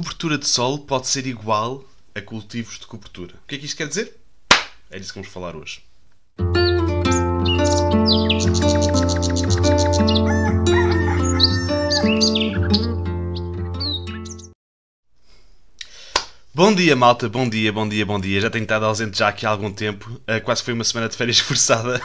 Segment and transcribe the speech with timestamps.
[0.00, 1.84] cobertura de solo pode ser igual
[2.14, 3.34] a cultivos de cobertura.
[3.44, 4.16] O que é que isto quer dizer?
[4.90, 5.82] É disso que vamos falar hoje.
[16.70, 17.28] Bom dia, malta.
[17.28, 18.40] Bom dia, bom dia, bom dia.
[18.40, 20.08] Já tenho estado ausente já aqui há algum tempo.
[20.08, 22.00] Uh, quase foi uma semana de férias forçada.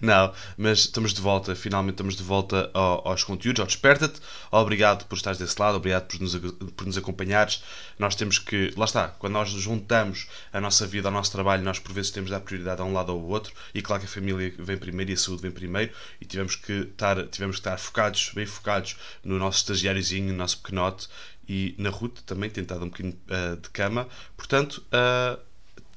[0.00, 1.56] Não, mas estamos de volta.
[1.56, 4.20] Finalmente estamos de volta ao, aos conteúdos, ao Desperta-te.
[4.52, 6.36] Obrigado por estares desse lado, obrigado por nos,
[6.76, 7.64] por nos acompanhares.
[7.98, 8.72] Nós temos que...
[8.76, 12.30] Lá está, quando nós juntamos a nossa vida ao nosso trabalho, nós por vezes temos
[12.30, 13.52] de dar prioridade a um lado ou ao outro.
[13.74, 15.92] E claro que a família vem primeiro e a saúde vem primeiro.
[16.20, 20.58] E tivemos que estar, tivemos que estar focados, bem focados no nosso estagiáriozinho, no nosso
[20.58, 21.08] pequenote
[21.48, 24.08] e na Ruth também estado um bocadinho uh, de cama.
[24.36, 25.40] Portanto, uh,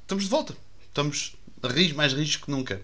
[0.02, 0.56] estamos de volta.
[0.86, 2.80] Estamos rijos, mais rijos que nunca.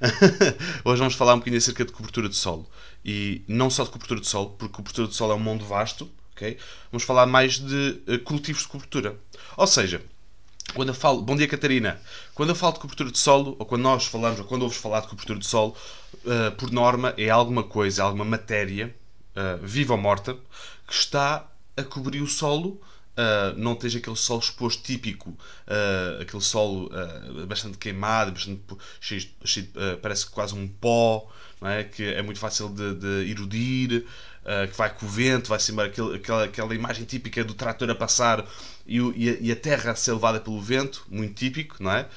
[0.84, 2.68] Hoje vamos falar um bocadinho acerca de cobertura de solo.
[3.04, 6.10] E não só de cobertura de solo, porque cobertura de solo é um mundo vasto.
[6.32, 6.56] Okay?
[6.90, 9.18] Vamos falar mais de uh, cultivos de cobertura.
[9.56, 10.02] Ou seja,
[10.74, 11.22] quando eu falo.
[11.22, 12.00] Bom dia, Catarina.
[12.34, 15.00] Quando eu falo de cobertura de solo, ou quando nós falamos, ou quando ouves falar
[15.00, 15.74] de cobertura de solo,
[16.14, 18.94] uh, por norma é alguma coisa, alguma matéria,
[19.34, 20.36] uh, viva ou morta,
[20.86, 21.46] que está
[21.78, 22.80] a cobrir o solo.
[23.18, 28.62] Uh, não esteja aquele solo exposto típico, uh, aquele solo uh, bastante queimado, bastante
[29.00, 29.68] cheio, cheio
[30.00, 31.28] parece quase um pó,
[31.62, 31.82] é?
[31.82, 34.06] que é muito fácil de, de erudir,
[34.70, 37.94] que vai com o vento, vai ser aquele, aquela, aquela imagem típica do trator a
[37.94, 38.46] passar
[38.86, 42.08] e, e, a, e, a, terra a ser levada pelo vento, muito típico, não é?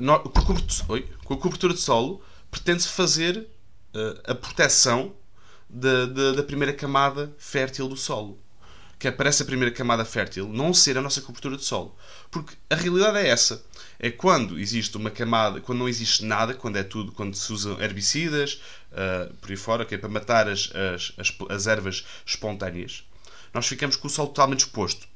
[0.00, 3.46] No, com, a cobertura, com, a cobertura de solo, pretende-se fazer
[4.26, 5.14] a proteção
[5.70, 8.36] da, da, da primeira camada fértil do solo
[8.98, 11.96] que aparece a primeira camada fértil, não ser a nossa cobertura de solo.
[12.30, 13.64] Porque a realidade é essa.
[13.98, 17.80] É quando existe uma camada, quando não existe nada, quando é tudo, quando se usam
[17.80, 18.60] herbicidas,
[18.92, 23.04] uh, por aí fora, é para matar as, as, as, as ervas espontâneas,
[23.54, 25.06] nós ficamos com o solo totalmente exposto.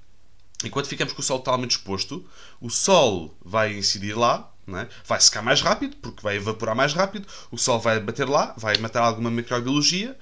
[0.64, 2.24] E quando ficamos com o solo totalmente exposto,
[2.60, 4.86] o sol vai incidir lá, é?
[5.04, 8.78] vai secar mais rápido, porque vai evaporar mais rápido, o sol vai bater lá, vai
[8.78, 10.16] matar alguma microbiologia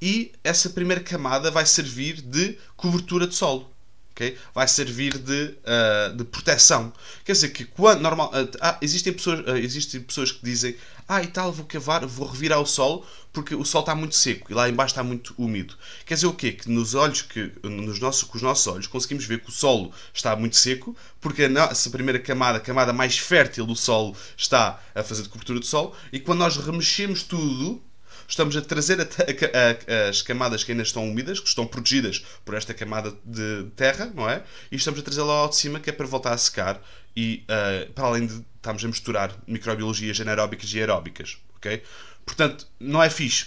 [0.00, 3.70] e essa primeira camada vai servir de cobertura de solo.
[4.16, 4.38] Okay?
[4.54, 6.90] Vai servir de, uh, de proteção.
[7.22, 10.74] Quer dizer que quando normal, uh, ah, existem, pessoas, uh, existem pessoas que dizem
[11.06, 14.50] ah e tal, vou cavar, vou revirar o solo porque o solo está muito seco
[14.50, 15.76] e lá embaixo está muito úmido.
[16.06, 16.52] Quer dizer o quê?
[16.52, 19.92] Que nos olhos, que, nos nossos, com os nossos olhos conseguimos ver que o solo
[20.14, 24.82] está muito seco porque a nossa primeira camada, a camada mais fértil do solo está
[24.94, 27.82] a fazer de cobertura de solo e quando nós remexemos tudo
[28.28, 32.54] estamos a trazer a a, as camadas que ainda estão úmidas, que estão protegidas por
[32.54, 34.42] esta camada de terra, não é?
[34.70, 36.80] E estamos a trazê-la ao de cima, que é para voltar a secar
[37.16, 41.82] e uh, para além de estamos a misturar microbiologias anaeróbicas e aeróbicas, ok?
[42.24, 43.46] Portanto, não é fixe.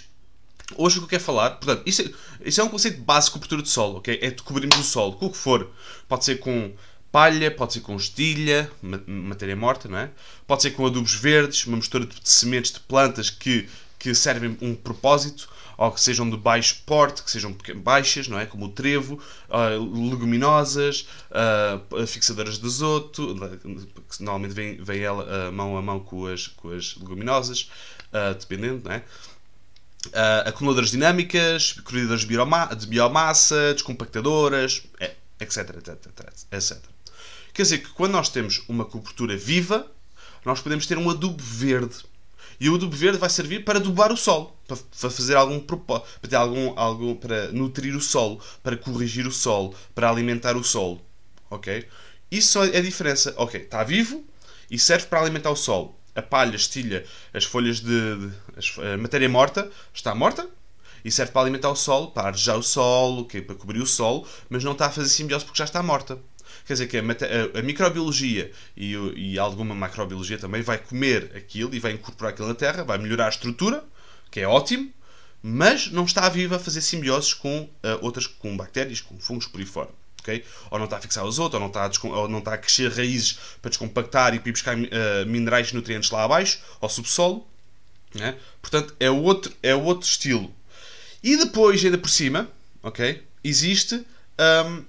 [0.76, 2.10] Hoje o que eu quero falar, portanto, isso é,
[2.48, 4.18] isso é um conceito básico de cobertura de solo, ok?
[4.22, 5.70] É de cobrirmos o solo, com o que for.
[6.08, 6.72] Pode ser com
[7.12, 8.70] palha, pode ser com estilha,
[9.06, 10.10] matéria morta, não é?
[10.46, 13.68] Pode ser com adubos verdes, uma mistura de sementes de plantas que
[14.00, 18.46] que servem um propósito, ou que sejam de baixo porte, que sejam baixas, não é?
[18.46, 23.36] Como o trevo, uh, leguminosas, uh, fixadoras de azoto,
[24.10, 27.70] que normalmente vem, vem ela uh, mão a mão com as, com as leguminosas,
[28.38, 29.04] dependendo, não é?
[30.46, 34.82] acumuladoras dinâmicas, corredores de biomassa, descompactadoras,
[35.38, 36.06] etc, etc,
[36.50, 36.78] etc.
[37.52, 39.86] Quer dizer que quando nós temos uma cobertura viva,
[40.44, 41.98] nós podemos ter um adubo verde
[42.60, 44.76] e o adubo verde vai servir para adubar o solo, para,
[45.10, 49.74] fazer algum propósito, para ter algum, algum para nutrir o solo, para corrigir o solo,
[49.94, 51.00] para alimentar o solo.
[51.48, 51.88] Ok?
[52.30, 53.34] Isso é a diferença.
[53.36, 54.22] Ok, está vivo
[54.70, 55.96] e serve para alimentar o solo.
[56.14, 58.32] A palha, estilha, as folhas de, de
[58.92, 60.46] a matéria morta está morta
[61.04, 64.26] e serve para alimentar o solo, para arejar o solo, okay, para cobrir o solo,
[64.50, 66.18] mas não está a fazer simbiose porque já está morta.
[66.66, 71.78] Quer dizer que a, a microbiologia e, e, alguma macrobiologia também vai comer aquilo e
[71.78, 73.84] vai incorporar aquilo na terra, vai melhorar a estrutura,
[74.30, 74.92] que é ótimo,
[75.42, 77.70] mas não está viva a fazer simbioses com uh,
[78.02, 79.90] outras, com bactérias, com fungos por aí fora.
[80.20, 80.44] Okay?
[80.70, 82.58] Ou não está a fixar os outros, ou não está a, ou não está a
[82.58, 86.88] crescer raízes para descompactar e para ir buscar uh, minerais e nutrientes lá abaixo, ao
[86.88, 87.46] subsolo.
[88.14, 88.36] Né?
[88.60, 90.54] Portanto, é outro, é outro estilo.
[91.22, 92.50] E depois, ainda por cima,
[92.82, 93.22] ok?
[93.42, 93.94] existe
[94.66, 94.84] um,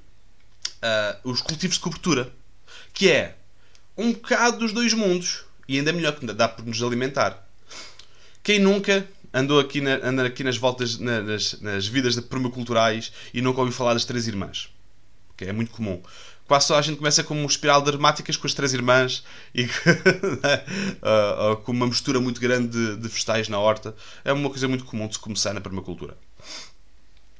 [0.81, 2.31] uh, os cultivos de cobertura,
[2.93, 3.35] que é
[3.97, 7.47] um bocado dos dois mundos e ainda melhor que dá para nos alimentar.
[8.43, 9.95] Quem nunca andou aqui, na,
[10.25, 14.69] aqui nas voltas nas, nas vidas permaculturais e nunca ouviu falar das três irmãs?
[15.37, 16.01] Que é muito comum.
[16.47, 19.23] Quase só a gente começa com uma espiral de aromáticas com as três irmãs
[19.55, 19.63] e
[20.99, 23.95] uh, com uma mistura muito grande de, de vegetais na horta.
[24.25, 26.17] É uma coisa muito comum de se começar na permacultura.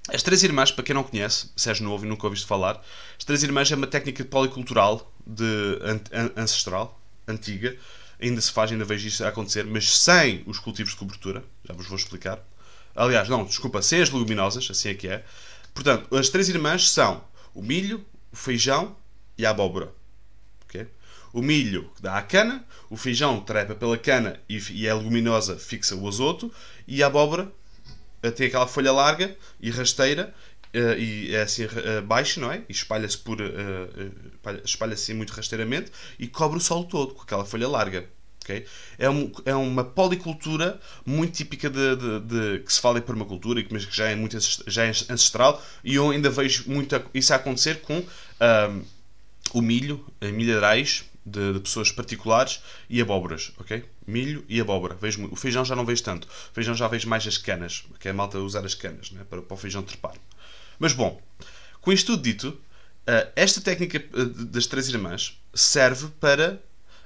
[0.10, 2.84] As Três Irmãs, para quem não conhece, és novo e nunca ouviste falar,
[3.18, 7.78] as Três Irmãs é uma técnica policultural de, an, ancestral, antiga,
[8.20, 11.88] ainda se faz, ainda vejo isso acontecer, mas sem os cultivos de cobertura, já vos
[11.88, 12.40] vou explicar.
[12.96, 15.24] Aliás, não, desculpa, sem as leguminosas, assim é que é.
[15.74, 18.96] Portanto, as Três Irmãs são o milho, o feijão
[19.38, 19.94] e a abóbora.
[20.66, 20.88] Okay?
[21.32, 25.96] O milho dá a cana, o feijão trepa pela cana e, e a leguminosa fixa
[25.96, 26.52] o azoto,
[26.88, 27.52] e a abóbora
[28.36, 30.34] tem aquela folha larga e rasteira
[30.74, 32.64] Uh, e é assim uh, baixa, não é?
[32.70, 37.68] E espalha-se por uh, espalha-se muito rasteiramente e cobre o solo todo com aquela folha
[37.68, 38.08] larga.
[38.42, 38.66] Okay?
[38.98, 43.64] É, um, é uma policultura muito típica de, de, de, que se fala em permacultura,
[43.70, 47.36] mas que já é muito já é ancestral e eu ainda vejo muito isso a
[47.36, 48.04] acontecer com
[49.54, 53.84] o milho, milharais de, de, pessoas particulares e abóboras, ok?
[54.06, 54.96] Milho e abóbora.
[55.00, 56.28] Vejo, o feijão já não vejo tanto.
[56.28, 59.24] O feijão já vejo mais as canas, que é a malta usar as canas né?
[59.30, 60.16] para, para o feijão trepar.
[60.78, 61.22] Mas bom,
[61.80, 66.62] com isto tudo dito, uh, esta técnica uh, das três irmãs serve para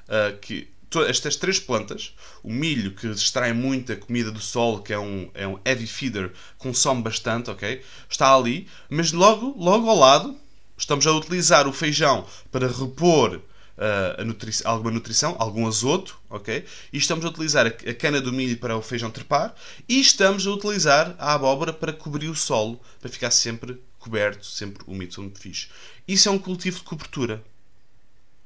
[0.07, 0.67] uh, que
[1.03, 5.45] estas três plantas, o milho que extrai muita comida do solo, que é um, é
[5.45, 7.83] um heavy feeder, consome bastante, ok?
[8.09, 10.37] Está ali, mas logo, logo ao lado
[10.77, 13.41] estamos a utilizar o feijão para repor
[13.77, 16.65] uh, nutri alguma nutrição, algum azoto, ok?
[16.91, 19.53] E estamos a utilizar a, cana do milho para o feijão trepar
[19.87, 24.83] e estamos a utilizar a abóbora para cobrir o solo, para ficar sempre coberto, sempre
[24.87, 25.67] úmido, sempre fixe.
[26.07, 27.43] Isso é um cultivo de cobertura.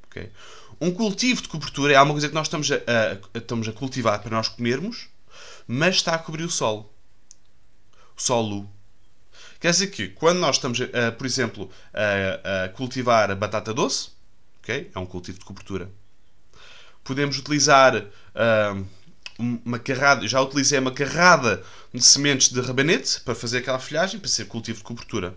[0.05, 0.31] ok?
[0.81, 4.21] Um cultivo de cobertura é alguma coisa que nós estamos a, a, estamos a cultivar
[4.21, 5.09] para nós comermos,
[5.67, 6.89] mas está a cobrir o solo.
[8.17, 8.69] O solo.
[9.59, 10.79] Quer dizer que quando nós estamos,
[11.17, 14.11] por exemplo, a cultivar a batata doce,
[14.69, 14.91] Okay?
[14.93, 15.89] É um cultivo de cobertura.
[17.03, 18.85] Podemos utilizar uh,
[19.39, 24.29] uma carrada, já utilizei uma carrada de sementes de rabanete para fazer aquela folhagem, para
[24.29, 25.35] ser cultivo de cobertura.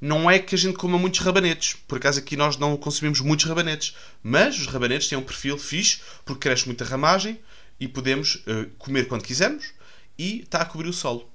[0.00, 3.46] Não é que a gente coma muitos rabanetes, por acaso aqui nós não consumimos muitos
[3.46, 7.40] rabanetes, mas os rabanetes têm um perfil fixe, porque cresce muita ramagem
[7.80, 9.72] e podemos uh, comer quando quisermos
[10.16, 11.28] e está a cobrir o solo.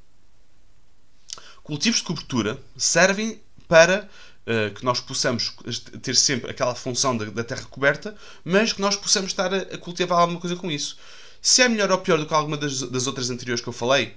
[1.64, 4.08] Cultivos de cobertura servem para
[4.52, 5.56] Uh, que nós possamos
[6.02, 9.78] ter sempre aquela função da, da, terra coberta, mas que nós possamos estar a, a,
[9.78, 10.98] cultivar alguma coisa com isso.
[11.42, 14.16] Se é melhor ou pior do que alguma das, das outras anteriores que eu falei,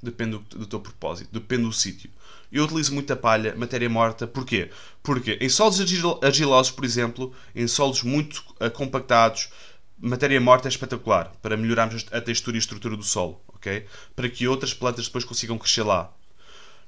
[0.00, 2.10] depende do, do teu propósito, depende do sítio.
[2.52, 4.70] Eu utilizo muita palha, matéria morta, porquê?
[5.02, 5.80] Porque em solos
[6.22, 9.50] argilosos, por exemplo, em solos muito uh, compactados,
[9.98, 13.84] matéria morta é espetacular para melhorarmos a textura e a estrutura do solo, ok?
[14.14, 16.12] Para que outras plantas depois consigam crescer lá.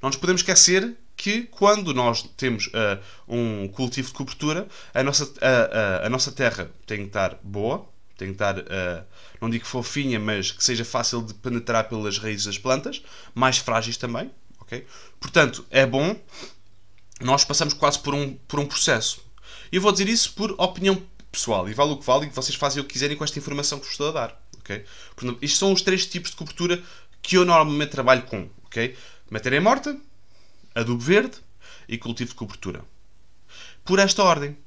[0.02, 5.25] Não nos podemos esquecer que quando nós temos uh, um cultivo de cobertura, a nossa,
[5.25, 8.57] uh, uh, a nossa terra tem que estar boa, tem que estar,
[9.40, 13.02] não digo fofinha, mas que seja fácil de penetrar pelas raízes das plantas,
[13.35, 14.30] mais frágeis também.
[14.61, 14.87] Okay?
[15.19, 16.14] Portanto, é bom,
[17.21, 19.23] nós passamos quase por um, por um processo.
[19.73, 22.57] E eu vou dizer isso por opinião pessoal, e vale o que vale, e vocês
[22.57, 24.42] fazem o que quiserem com esta informação que vos estou a dar.
[24.59, 24.85] Okay?
[25.14, 26.83] Portanto, isto são os três tipos de cobertura
[27.23, 28.49] que eu normalmente trabalho com.
[28.66, 28.97] Okay?
[29.31, 29.97] Matéria morta,
[30.75, 31.37] adubo verde
[31.89, 32.83] e cultivo de cobertura.
[33.85, 34.59] Por esta ordem.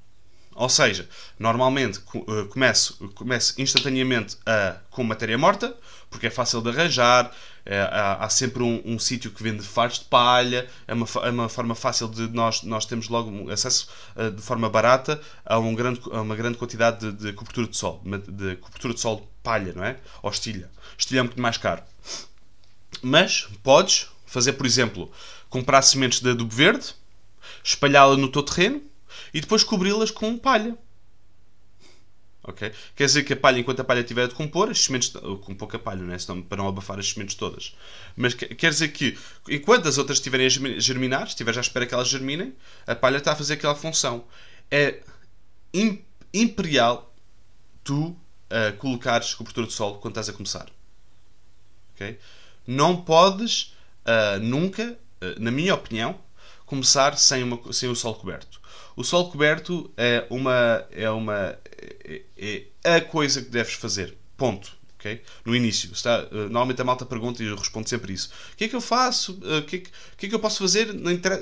[0.55, 5.75] Ou seja, normalmente eh, começo, começo instantaneamente a, com matéria morta,
[6.09, 7.29] porque é fácil de arranjar,
[7.65, 11.29] é, há, há, sempre um, um sítio que vende faros de palha, é uma, é
[11.29, 15.73] uma forma fácil de nós, nós temos logo acesso uh, de forma barata a, um
[15.73, 19.73] grande, a uma grande quantidade de, de, cobertura de sol, de cobertura de sol palha,
[19.73, 19.97] não é?
[20.21, 20.69] Ou estilha.
[20.97, 21.81] Estilha é muito mais caro.
[23.01, 25.11] Mas podes fazer, por exemplo,
[25.47, 26.95] comprar sementes de adubo verde,
[27.63, 28.81] espalhá-la no teu terreno
[29.31, 30.75] e depois cobri-las com palha.
[32.45, 32.71] Okay?
[32.95, 35.77] Quer dizer que a palha, enquanto a palha estiver a decompor, as sementes, com pouca
[35.77, 36.17] palha, não é?
[36.17, 37.75] Senão, para não abafar as sementes todas.
[38.17, 42.09] Mas quer dizer que, enquanto as outras estiverem a germinar, estiveres à espera que elas
[42.09, 42.55] germinem,
[42.87, 44.25] a palha está a fazer aquela função.
[44.69, 44.99] É
[46.33, 47.13] imperial
[47.83, 50.67] tu uh, colocares cobertura de solo quando estás a começar.
[51.95, 52.17] Okay?
[52.65, 53.72] Não podes
[54.05, 56.19] uh, nunca eh, na minha opinião,
[56.65, 58.61] começar sem, uma, sem o sol coberto.
[58.95, 61.57] O sol coberto é uma é uma
[62.37, 64.15] é, é a coisa que deves fazer.
[64.35, 64.75] Ponto.
[64.99, 65.21] Okay?
[65.45, 65.91] No início.
[65.91, 68.31] Está, uh, normalmente a malta pergunta e eu respondo sempre isso.
[68.53, 69.33] O que é que eu faço?
[69.41, 70.89] Uh, o, que é que, que é que eu posso fazer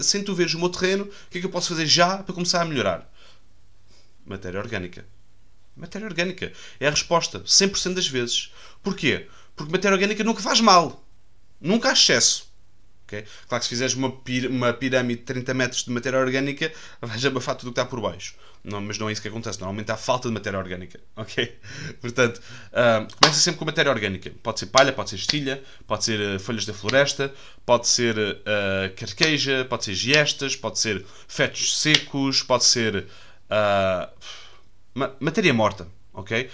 [0.02, 1.06] sem tu veres o meu terreno?
[1.06, 3.12] O que é que eu posso fazer já para começar a melhorar?
[4.26, 5.06] Matéria orgânica.
[5.76, 6.54] Matéria orgânica.
[6.80, 7.40] É a resposta.
[7.42, 8.52] 100% das vezes.
[8.84, 9.28] Porquê?
[9.56, 11.04] Porque matéria orgânica nunca faz mal.
[11.60, 12.51] Nunca há excesso.
[13.12, 13.26] Okay?
[13.48, 17.26] Claro que se fizeres uma, pir uma pirâmide de 30 metros de matéria orgânica, vais
[17.26, 18.36] abafar tudo o que está por baixo.
[18.64, 19.60] Não, mas não é isso que acontece.
[19.60, 21.00] Normalmente há falta de matéria orgânica.
[21.18, 21.60] Ok?
[22.00, 24.32] Portanto, uh, começa sempre com matéria orgânica.
[24.42, 27.34] Pode ser palha, pode ser estilha, pode ser uh, folhas da floresta,
[27.66, 33.08] pode ser uh, carqueja, pode ser giestas, pode ser fetos secos, pode ser
[34.96, 35.88] ma matéria morta.
[36.14, 36.50] Ok?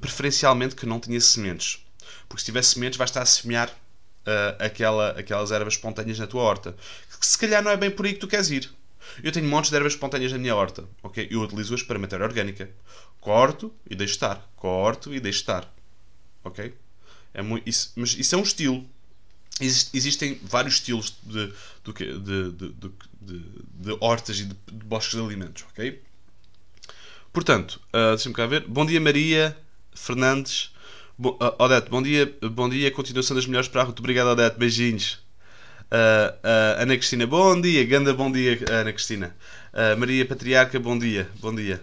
[0.00, 1.84] Preferencialmente que não tenha sementes.
[2.28, 3.74] Porque se tiver sementes, vai estar a semear
[4.28, 6.76] uh, aquela, aquelas ervas espontâneas na tua horta.
[7.18, 8.70] Que se calhar não é bem por aí que tu queres ir.
[9.22, 10.84] Eu tenho montes de ervas espontâneas na minha horta.
[11.02, 11.26] ok?
[11.30, 12.70] Eu utilizo-as para matéria orgânica.
[13.20, 14.48] Corto e deixo estar.
[14.56, 15.72] Corto e deixo estar.
[16.44, 16.74] Ok?
[17.34, 18.86] É muito, isso, mas isso é um estilo.
[19.60, 21.52] Exist, existem vários estilos de,
[21.84, 25.64] de, de, de, de hortas e de, bosques de alimentos.
[25.70, 26.00] Ok?
[27.32, 28.64] Portanto, uh, deixa-me cá ver.
[28.68, 29.56] Bom dia, Maria
[29.92, 30.72] Fernandes.
[31.20, 33.98] Bo, uh, Odete, bom dia, bom dia, continuação das melhores para a Ruth.
[33.98, 35.14] Obrigado, Odete, beijinhos.
[35.90, 39.34] Uh, uh, Ana Cristina, bom dia, Ganda, bom dia, Ana Cristina.
[39.98, 41.82] Maria Patriarca, bom dia, bom dia.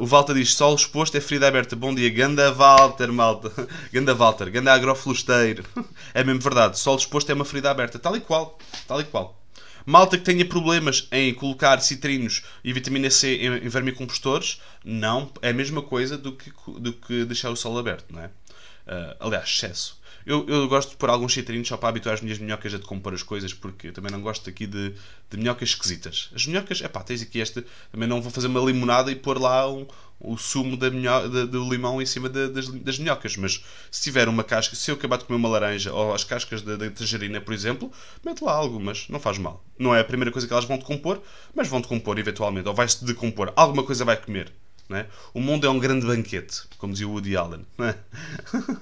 [0.00, 1.76] o Walter diz: Sol exposto é ferida aberta.
[1.76, 3.52] Bom dia, Ganda Walter, malta.
[3.92, 5.64] Ganda Walter, Ganda agroflusteiro.
[6.14, 8.58] é mesmo verdade, sol exposto é uma ferida aberta, tal e qual,
[8.88, 9.41] tal e qual.
[9.84, 15.50] Malta que tenha problemas em colocar citrinos e vitamina C em, em vermicompostores, não, é
[15.50, 18.26] a mesma coisa do que, do que deixar o sol aberto, não é?
[18.26, 20.01] Uh, aliás, excesso.
[20.24, 23.12] Eu, eu gosto de pôr alguns citrinos só para habituar as minhas minhocas a decompor
[23.14, 24.94] as coisas, porque eu também não gosto aqui de,
[25.30, 26.30] de minhocas esquisitas.
[26.34, 27.64] As minhocas, é pá, tens aqui esta.
[27.90, 29.86] Também não vou fazer uma limonada e pôr lá um,
[30.20, 33.36] o sumo da minho, de, do limão em cima das, das minhocas.
[33.36, 36.62] Mas se tiver uma casca, se eu acabar de comer uma laranja ou as cascas
[36.62, 37.90] da, da tangerina, por exemplo,
[38.24, 39.64] mete lá algumas, não faz mal.
[39.78, 41.20] Não é a primeira coisa que elas vão decompor,
[41.54, 43.52] mas vão decompor eventualmente, ou vai-se decompor.
[43.56, 44.52] Alguma coisa vai comer.
[44.90, 45.06] É?
[45.32, 47.64] O mundo é um grande banquete, como dizia o Woody Allen.
[47.78, 47.94] É?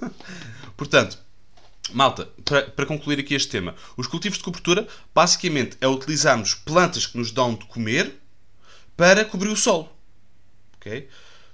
[0.75, 1.17] Portanto,
[1.93, 7.05] malta, para, para, concluir aqui este tema, os cultivos de cobertura basicamente é utilizarmos plantas
[7.05, 8.13] que nos dão de comer
[8.95, 9.89] para cobrir o solo.
[10.77, 11.07] Okay?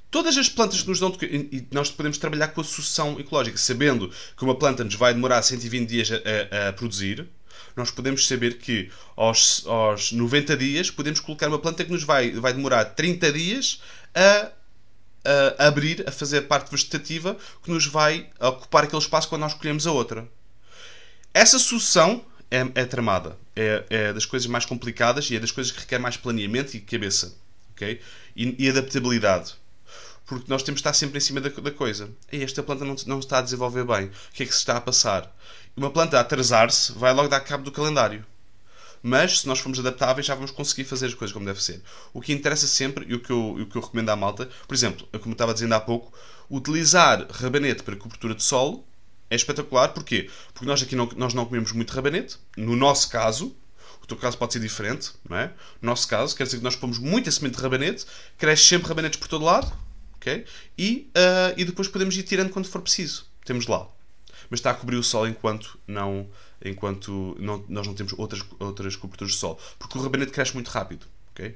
[0.09, 3.19] Todas as plantas que nos dão de comer, e nós podemos trabalhar com a sucessão
[3.19, 7.27] ecológica, sabendo que uma planta nos vai demorar 120 dias a, a, a produzir,
[7.75, 12.31] nós podemos saber que aos, aos 90 dias podemos colocar uma planta que nos vai,
[12.31, 13.81] vai demorar 30 dias
[14.15, 14.51] a,
[15.57, 19.85] a abrir, a fazer parte vegetativa que nos vai ocupar aquele espaço quando nós escolhemos
[19.87, 20.27] a outra.
[21.33, 23.37] Essa sucessão é, é tramada.
[23.55, 26.79] É, é, das coisas mais complicadas e é das coisas que requer mais planeamento e
[26.79, 27.35] cabeça.
[27.71, 28.01] Okay?
[28.35, 29.55] E, e adaptabilidade
[30.27, 32.09] porque nós temos de estar sempre em cima da, da coisa.
[32.31, 34.07] E esta planta não, não está a desenvolver bem.
[34.07, 35.33] O que é que se está a passar?
[35.75, 38.25] Uma planta a atrasar-se vai logo dar cabo do calendário.
[39.01, 41.81] Mas, se nós formos adaptáveis, já vamos conseguir fazer as coisas como deve ser.
[42.13, 44.73] O que interessa sempre, e o que eu, o que eu recomendo à malta, por
[44.73, 46.13] exemplo, como eu estava dizendo há pouco,
[46.49, 48.85] utilizar rabanete para cobertura de solo
[49.29, 49.89] é espetacular.
[49.89, 50.29] Porquê?
[50.53, 52.37] Porque nós aqui não, nós não comemos muito rabanete.
[52.55, 53.55] No nosso caso,
[54.01, 55.47] o teu caso pode ser diferente, não é?
[55.81, 58.05] No nosso caso, quer dizer que nós pomos muita semente de rabanete,
[58.37, 59.71] cresce sempre rabanetes por todo lado,
[60.15, 60.45] ok?
[60.77, 63.25] E, uh, e depois podemos ir tirando quando for preciso.
[63.43, 63.87] Temos lá.
[64.49, 66.29] Mas está a cobrir o sol enquanto não
[66.63, 69.59] enquanto não, nós não temos outras, outras coberturas de sol.
[69.77, 71.05] Porque o rabanete cresce muito rápido.
[71.31, 71.55] ok?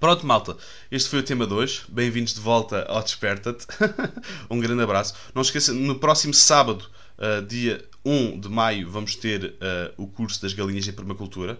[0.00, 0.56] Pronto, malta.
[0.90, 1.82] Este foi o tema de hoje.
[1.88, 3.66] Bem-vindos de volta ao Desperta-te.
[4.50, 5.14] um grande abraço.
[5.34, 10.42] Não esqueça, no próximo sábado, uh, dia 1 de maio, vamos ter uh, o curso
[10.42, 11.58] das galinhas em permacultura.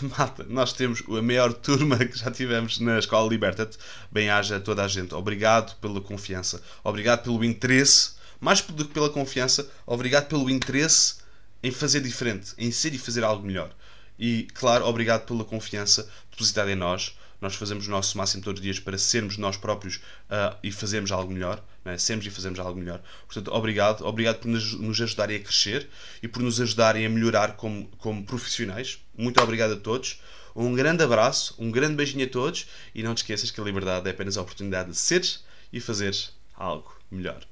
[0.16, 3.78] Malta, nós temos a maior turma que já tivemos na Escola Liberta-te.
[4.10, 5.14] Bem-haja a toda a gente.
[5.14, 6.62] Obrigado pela confiança.
[6.82, 8.12] Obrigado pelo interesse.
[8.40, 11.23] Mais do que pela confiança, obrigado pelo interesse
[11.64, 13.74] em fazer diferente, em ser e fazer algo melhor.
[14.18, 17.16] E, claro, obrigado pela confiança depositada em nós.
[17.40, 21.10] Nós fazemos o nosso máximo todos os dias para sermos nós próprios uh, e fazermos
[21.10, 21.64] algo melhor.
[21.86, 21.96] É?
[21.96, 23.02] Sermos e fazermos algo melhor.
[23.26, 24.04] Portanto, obrigado.
[24.04, 25.88] Obrigado por nos, nos, ajudarem a crescer
[26.22, 28.98] e por nos ajudarem a melhorar como, como profissionais.
[29.16, 30.20] Muito obrigado a todos.
[30.54, 34.06] Um grande abraço, um grande beijinho a todos e não te esqueças que a liberdade
[34.06, 35.42] é apenas a oportunidade de seres
[35.72, 37.42] e fazeres algo melhor.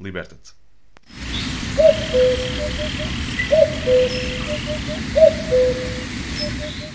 [0.00, 0.54] Liberta-te.
[1.76, 2.10] Thank
[6.80, 6.89] you.